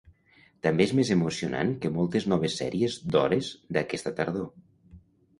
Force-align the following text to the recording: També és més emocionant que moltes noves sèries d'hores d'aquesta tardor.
També 0.67 0.85
és 0.87 0.93
més 0.99 1.09
emocionant 1.15 1.73
que 1.83 1.91
moltes 1.97 2.25
noves 2.33 2.55
sèries 2.61 2.95
d'hores 3.17 3.51
d'aquesta 3.77 4.15
tardor. 4.21 4.49